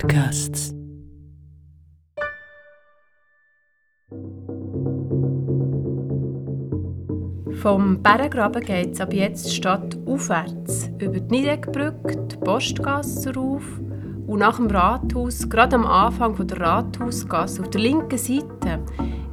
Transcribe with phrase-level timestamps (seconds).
[0.00, 0.72] Podcasts.
[7.60, 13.62] Vom Bergengraben geht es ab jetzt Stadt aufwärts, über die Niedeckbrücke, die Postgasse rauf
[14.26, 18.80] und nach dem Rathaus, gerade am Anfang von der Rathausgasse, auf der linken Seite,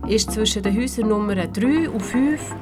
[0.10, 2.56] ist zwischen den Häusern Nummer 3 und 5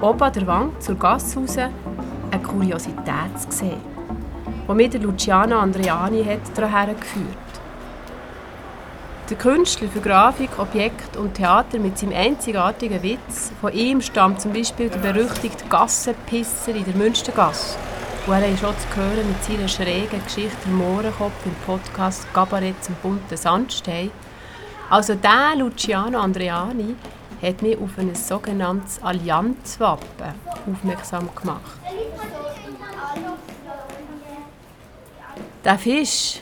[0.00, 3.80] oben an der Wand zur Gasse raus eine Kuriosität zu sehen,
[4.68, 7.43] die mir Luciano Andreani hat daran geführt.
[9.30, 14.52] Der Künstler für Grafik, Objekt und Theater mit seinem einzigartigen Witz, von ihm stammt zum
[14.52, 17.78] Beispiel der berüchtigte Gassenpisser in der Münstergasse,
[18.26, 22.96] wo er schon zu hören mit seiner schrägen Geschichte «Der Mohrenkopf» im Podcast «Gabarett zum
[22.96, 24.10] bunten Sandstein».
[24.90, 26.94] Also der Luciano Andreani
[27.40, 30.34] hat mich auf ein sogenanntes Allianzwappen
[30.70, 31.62] aufmerksam gemacht.
[35.64, 36.40] Der Fisch,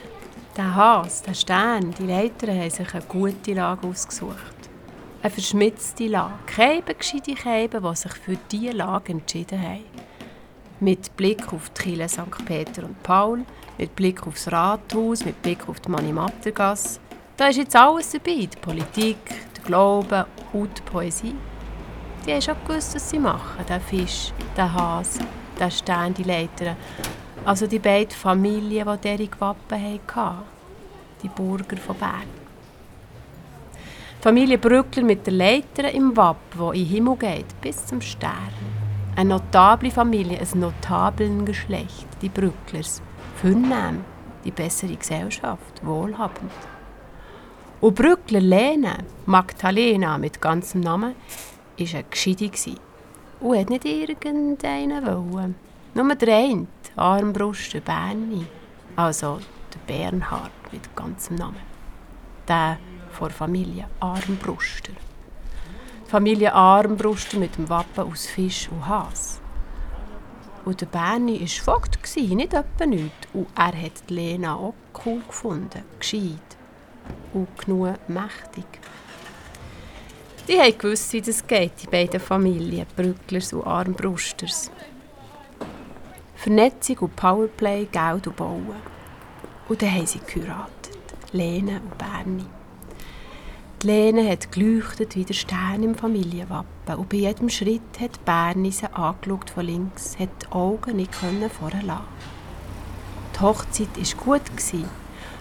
[0.56, 4.36] der Hase, der Stern, die Leiter haben sich eine gute Lage ausgesucht.
[5.22, 6.33] Eine verschmitzte Lage.
[6.47, 9.84] Keine gescheite Käbe, die sich für diese Lage entschieden haben.
[10.81, 12.44] Mit Blick auf die Kirche St.
[12.44, 13.44] Peter und Paul,
[13.78, 17.00] mit Blick auf das Rathaus, mit Blick auf die Manimattergasse.
[17.37, 18.47] Da ist jetzt alles dabei.
[18.47, 19.19] Die Politik,
[19.56, 21.37] der Glaube und die Poesie.
[22.27, 23.64] Die haben schon gewusst, was sie machen.
[23.69, 25.20] Der Fisch, der Hase,
[25.59, 26.77] der Stern, die Leiter.
[27.45, 30.43] Also die beiden Familien, die diese Wappen hatten.
[31.23, 32.43] Die Bürger von Bern.
[34.19, 38.01] Die Familie Brückler mit der Leiter im Wappen, wo in den Himmel geht, bis zum
[38.01, 38.33] Stern.
[39.17, 43.03] Eine notable Familie, ein notables Geschlecht, die Brücklers.
[43.41, 44.05] Vornehm,
[44.45, 46.53] die bessere Gesellschaft, wohlhabend.
[47.81, 51.17] Und Brückler Lene, Magdalena mit ganzem Namen,
[51.77, 52.77] war eine Gescheite
[53.41, 54.56] und hat nicht irgendeinen
[55.33, 55.72] wollen.
[55.95, 58.47] Nur der eine, Armbruster Berni,
[58.97, 59.41] also
[59.75, 61.61] der Bernhard mit ganzem Namen.
[62.49, 62.79] Der
[63.11, 64.93] von der Familie Armbruster.
[66.06, 69.43] Familie Armbruster mit dem Wappen aus Fisch und Has.
[70.65, 73.28] Und der Berni war Vogt, nicht etwa nichts.
[73.34, 74.75] Und er hat Lena auch
[75.05, 76.56] cool gefunden, gescheit
[77.34, 78.65] und genug mächtig.
[80.49, 84.71] Die haben gewusst, wie das geht, die beiden Familien, Brücklers und Armbrusters.
[86.42, 88.75] Vernetzung und Powerplay, Geld und Bauen.
[89.69, 90.98] Und dann haben sie geheiratet,
[91.30, 92.44] Lene und Berni.
[93.80, 98.72] Die Lene hat geleuchtet wie der Stern im Familienwappen und bei jedem Schritt hat Berni
[98.72, 102.03] sie angeschaut von links, hat die Augen nicht vorher lassen.
[103.36, 104.42] Die Hochzeit war gut.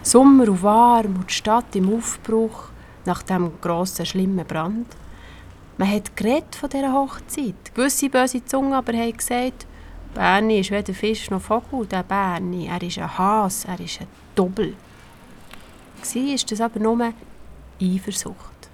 [0.03, 2.65] Sommer und warm und die Stadt im Aufbruch
[3.05, 4.85] nach dem grossen, schlimmen Brand.
[5.79, 7.73] Man hat geredet von dieser Hochzeit.
[7.73, 9.65] Gewisse böse Zungen aber haben gesagt,
[10.13, 12.67] Berni ist weder Fisch noch Vogel, der Berni.
[12.67, 14.75] Er ist ein Has, er ist ein Doppel.
[16.01, 17.13] War das aber nur
[17.81, 18.69] Eifersucht.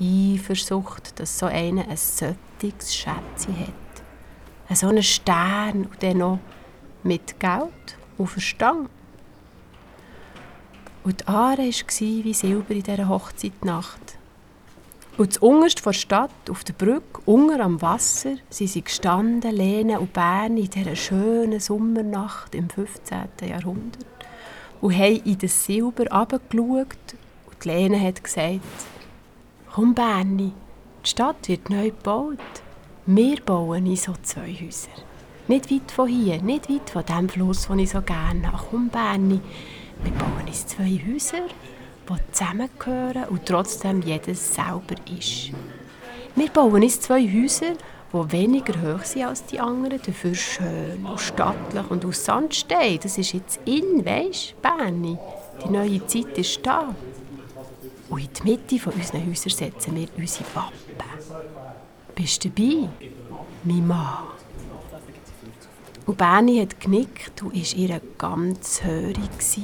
[0.00, 4.76] Eifersucht, dass so einer ein solches Schätzchen hat.
[4.76, 6.38] So einen Stern und dann noch
[7.02, 8.88] mit Geld und Verstand.
[11.02, 14.19] Und die Aare war wie Silber in dieser Hochzeitnacht.
[15.20, 20.00] Und zuunterst vor der Stadt, auf der Brücke, unter am Wasser, sind sie gestanden, Lene
[20.00, 23.28] und Berni, in dieser schönen Sommernacht im 15.
[23.46, 24.06] Jahrhundert
[24.80, 26.96] und haben in das Silber herabgeschaut
[27.50, 28.60] und Lene hat gesagt,
[29.74, 30.52] «Komm Berni,
[31.04, 32.38] die Stadt wird neu gebaut.
[33.04, 34.88] Wir bauen in so zwei Häuser.
[35.48, 38.64] Nicht weit von hier, nicht weit von dem Fluss, den ich so gerne habe.
[38.70, 39.38] Komm Berni,
[40.02, 41.42] wir bauen uns zwei Häuser
[42.08, 45.52] die zusammengehören und trotzdem jedes selber ist.
[46.36, 47.74] Wir bauen uns zwei Häuser,
[48.12, 52.98] die weniger hoch sind als die anderen, dafür schön und stattlich und aus Sandstein.
[53.02, 55.18] Das ist jetzt in, weisst Berni?
[55.64, 56.94] Die neue Zeit ist da.
[58.08, 60.74] Und in die Mitte von unseren Häusern setzen wir unsere Wappen.
[62.14, 62.88] Bist du dabei?
[63.64, 64.18] Mein Mann.
[66.06, 69.60] Und Berni hat genickt und war ihr ganz hörig.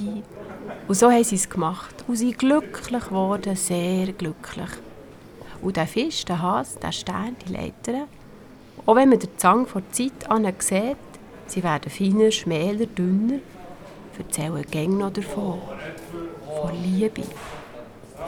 [0.89, 2.05] Und so haben sie es gemacht.
[2.07, 4.71] Und sie glücklich geworden, sehr glücklich.
[5.63, 8.07] Und der Fisch, der Hase, der Stern, die Leiter,
[8.85, 10.97] auch wenn man den Zang vor der Zeit an sieht,
[11.47, 13.41] sie werden feiner, schmäler, dünner,
[14.19, 15.59] erzählen gäng noch davon.
[16.61, 17.23] Von Liebe,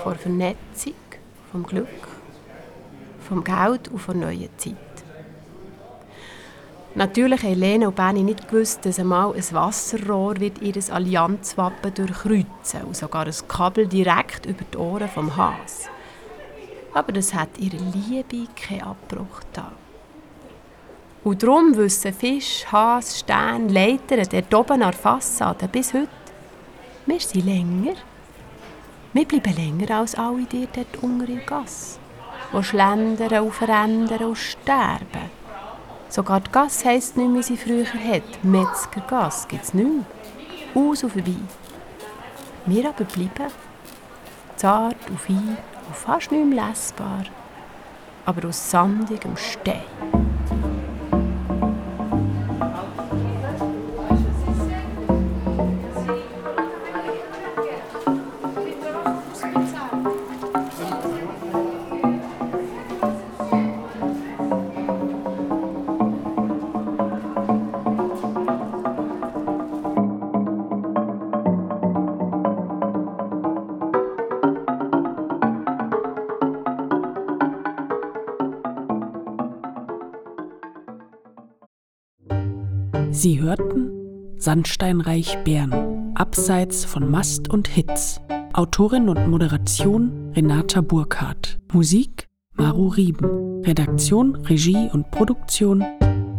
[0.02, 0.94] von Vernetzung,
[1.50, 1.86] vom Glück,
[3.26, 4.87] vom Geld und von neuer Zeit.
[6.94, 12.82] Natürlich haben Lena und Benny nicht gewusst, dass einmal ein Wasserrohr wird ihr Allianzwappen durchkreuzen
[12.86, 15.88] und sogar ein Kabel direkt über die Ohren vom Has.
[16.94, 19.70] Aber das hat ihre Liebe keinen Abbruch da.
[21.24, 26.08] Und darum wissen Fisch, Has, Stern, Leiter, der oben an der Fassade bis heute,
[27.06, 27.96] wir sind länger,
[29.14, 31.98] Wir bleiben länger als alle dir dort unter in Gasse,
[32.52, 35.30] die schlendern und verändern und sterben.
[36.08, 38.42] Sogar die Gasse heisst nicht mehr, wie sie früher hat.
[38.42, 40.04] Metzgergasse gibt es nicht mehr.
[40.74, 41.34] Aus und vorbei.
[42.66, 43.52] Wir aber bleiben
[44.56, 45.56] zart und fein
[45.86, 47.24] und fast nicht mehr lesbar,
[48.26, 50.37] aber aus sandigem Stein.
[83.10, 83.90] Sie hörten
[84.36, 88.20] Sandsteinreich Bern, abseits von Mast und Hits.
[88.52, 91.58] Autorin und Moderation Renata Burkhardt.
[91.72, 93.62] Musik Maru Rieben.
[93.64, 95.84] Redaktion, Regie und Produktion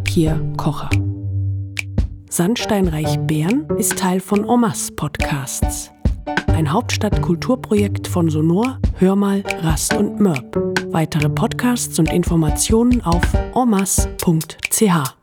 [0.04, 0.90] Pierre Kocher.
[2.30, 5.92] Sandsteinreich Bern ist Teil von Omas Podcasts.
[6.48, 10.56] Ein Hauptstadtkulturprojekt von Sonor, Hörmal, Rast und Mörb.
[10.92, 13.24] Weitere Podcasts und Informationen auf
[13.54, 15.19] omas.ch.